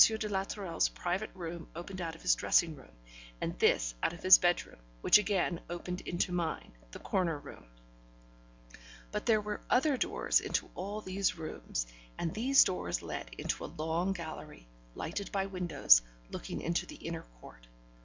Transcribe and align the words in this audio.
de 0.19 0.27
la 0.29 0.43
Tourelle's 0.43 0.89
private 0.89 1.29
room 1.35 1.67
opened 1.75 2.01
out 2.01 2.15
of 2.15 2.23
his 2.23 2.33
dressing 2.33 2.75
room, 2.75 2.89
and 3.39 3.59
this 3.59 3.93
out 4.01 4.13
of 4.13 4.23
his 4.23 4.39
bedroom, 4.39 4.77
which 5.01 5.19
again 5.19 5.61
opened 5.69 6.01
into 6.01 6.31
mine, 6.31 6.71
the 6.89 6.97
corner 6.97 7.37
room. 7.37 7.63
But 9.11 9.27
there 9.27 9.39
were 9.41 9.61
other 9.69 9.97
doors 9.97 10.39
into 10.41 10.71
all 10.73 11.01
these 11.01 11.37
rooms, 11.37 11.85
and 12.17 12.33
these 12.33 12.63
doors 12.63 13.03
led 13.03 13.29
into 13.37 13.63
a 13.63 13.69
long 13.77 14.13
gallery, 14.13 14.67
lighted 14.95 15.31
by 15.31 15.45
windows, 15.45 16.01
looking 16.31 16.61
into 16.61 16.87
the 16.87 16.95
inner 16.95 17.27
court. 17.39 17.67